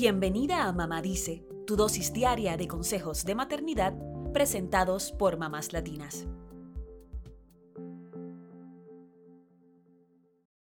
[0.00, 3.94] Bienvenida a Mamá Dice, tu dosis diaria de consejos de maternidad
[4.32, 6.24] presentados por mamás latinas.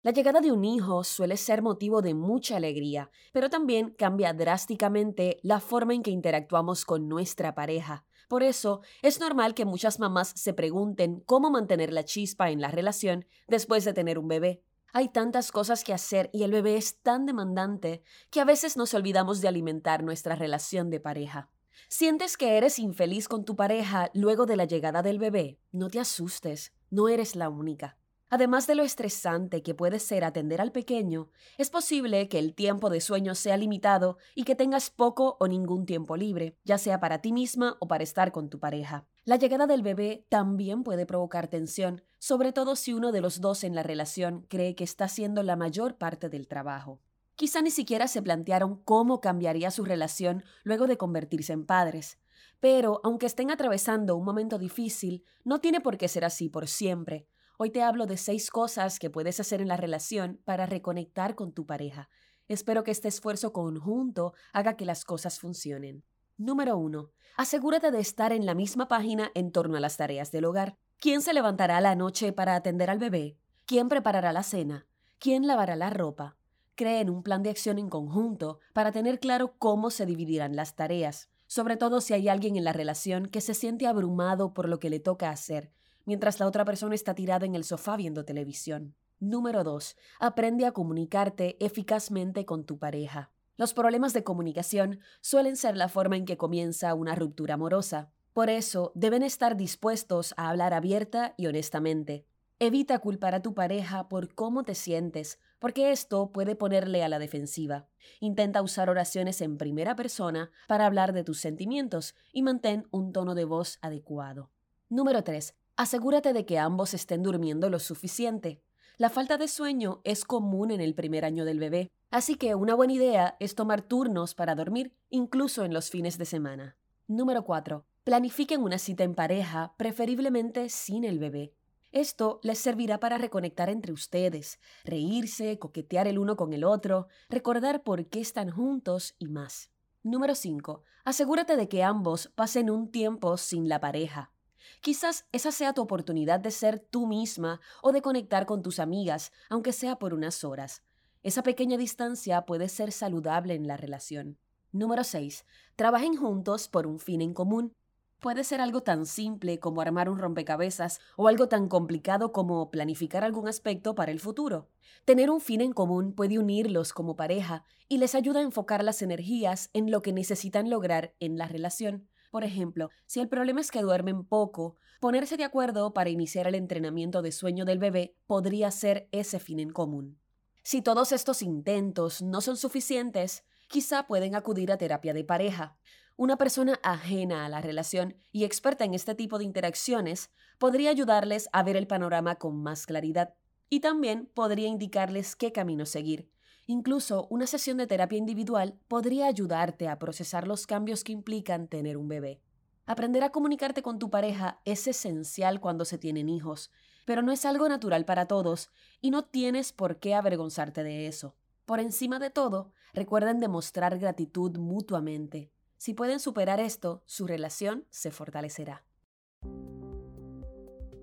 [0.00, 5.38] La llegada de un hijo suele ser motivo de mucha alegría, pero también cambia drásticamente
[5.42, 8.06] la forma en que interactuamos con nuestra pareja.
[8.26, 12.70] Por eso, es normal que muchas mamás se pregunten cómo mantener la chispa en la
[12.70, 14.62] relación después de tener un bebé.
[14.92, 18.92] Hay tantas cosas que hacer y el bebé es tan demandante que a veces nos
[18.94, 21.48] olvidamos de alimentar nuestra relación de pareja.
[21.88, 25.58] ¿Sientes que eres infeliz con tu pareja luego de la llegada del bebé?
[25.72, 27.96] No te asustes, no eres la única.
[28.32, 32.88] Además de lo estresante que puede ser atender al pequeño, es posible que el tiempo
[32.88, 37.20] de sueño sea limitado y que tengas poco o ningún tiempo libre, ya sea para
[37.20, 39.04] ti misma o para estar con tu pareja.
[39.30, 43.62] La llegada del bebé también puede provocar tensión, sobre todo si uno de los dos
[43.62, 47.00] en la relación cree que está haciendo la mayor parte del trabajo.
[47.36, 52.18] Quizá ni siquiera se plantearon cómo cambiaría su relación luego de convertirse en padres.
[52.58, 57.28] Pero, aunque estén atravesando un momento difícil, no tiene por qué ser así por siempre.
[57.56, 61.52] Hoy te hablo de seis cosas que puedes hacer en la relación para reconectar con
[61.52, 62.08] tu pareja.
[62.48, 66.02] Espero que este esfuerzo conjunto haga que las cosas funcionen.
[66.40, 67.10] Número 1.
[67.36, 70.74] Asegúrate de estar en la misma página en torno a las tareas del hogar.
[70.98, 73.36] ¿Quién se levantará a la noche para atender al bebé?
[73.66, 74.86] ¿Quién preparará la cena?
[75.18, 76.38] ¿Quién lavará la ropa?
[76.76, 81.28] Creen un plan de acción en conjunto para tener claro cómo se dividirán las tareas,
[81.46, 84.88] sobre todo si hay alguien en la relación que se siente abrumado por lo que
[84.88, 85.70] le toca hacer
[86.06, 88.94] mientras la otra persona está tirada en el sofá viendo televisión.
[89.20, 89.96] Número 2.
[90.18, 93.30] Aprende a comunicarte eficazmente con tu pareja.
[93.60, 98.10] Los problemas de comunicación suelen ser la forma en que comienza una ruptura amorosa.
[98.32, 102.24] Por eso, deben estar dispuestos a hablar abierta y honestamente.
[102.58, 107.18] Evita culpar a tu pareja por cómo te sientes, porque esto puede ponerle a la
[107.18, 107.86] defensiva.
[108.18, 113.34] Intenta usar oraciones en primera persona para hablar de tus sentimientos y mantén un tono
[113.34, 114.48] de voz adecuado.
[114.88, 115.54] Número 3.
[115.76, 118.62] Asegúrate de que ambos estén durmiendo lo suficiente.
[118.96, 122.74] La falta de sueño es común en el primer año del bebé, así que una
[122.74, 126.76] buena idea es tomar turnos para dormir, incluso en los fines de semana.
[127.06, 127.84] Número 4.
[128.04, 131.54] Planifiquen una cita en pareja, preferiblemente sin el bebé.
[131.92, 137.82] Esto les servirá para reconectar entre ustedes, reírse, coquetear el uno con el otro, recordar
[137.82, 139.70] por qué están juntos y más.
[140.02, 140.84] Número 5.
[141.04, 144.32] Asegúrate de que ambos pasen un tiempo sin la pareja.
[144.80, 149.32] Quizás esa sea tu oportunidad de ser tú misma o de conectar con tus amigas,
[149.48, 150.84] aunque sea por unas horas.
[151.22, 154.38] Esa pequeña distancia puede ser saludable en la relación.
[154.72, 155.44] Número 6.
[155.76, 157.74] Trabajen juntos por un fin en común.
[158.20, 163.22] Puede ser algo tan simple como armar un rompecabezas o algo tan complicado como planificar
[163.22, 164.70] algún aspecto para el futuro.
[165.04, 169.02] Tener un fin en común puede unirlos como pareja y les ayuda a enfocar las
[169.02, 172.08] energías en lo que necesitan lograr en la relación.
[172.30, 176.54] Por ejemplo, si el problema es que duermen poco, ponerse de acuerdo para iniciar el
[176.54, 180.19] entrenamiento de sueño del bebé podría ser ese fin en común.
[180.62, 185.76] Si todos estos intentos no son suficientes, quizá pueden acudir a terapia de pareja.
[186.16, 191.48] Una persona ajena a la relación y experta en este tipo de interacciones podría ayudarles
[191.52, 193.34] a ver el panorama con más claridad
[193.70, 196.28] y también podría indicarles qué camino seguir.
[196.66, 201.96] Incluso una sesión de terapia individual podría ayudarte a procesar los cambios que implican tener
[201.96, 202.42] un bebé.
[202.90, 206.72] Aprender a comunicarte con tu pareja es esencial cuando se tienen hijos,
[207.04, 208.68] pero no es algo natural para todos
[209.00, 211.36] y no tienes por qué avergonzarte de eso.
[211.66, 215.52] Por encima de todo, recuerden demostrar gratitud mutuamente.
[215.76, 218.84] Si pueden superar esto, su relación se fortalecerá.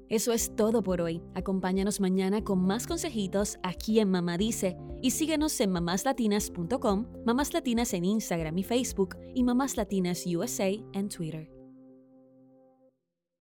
[0.10, 1.24] Eso es todo por hoy.
[1.36, 7.94] Acompáñanos mañana con más consejitos aquí en Mamá Dice y síguenos en mamáslatinas.com, Mamás Latinas
[7.94, 11.57] en Instagram y Facebook y Mamás Latinas USA en Twitter.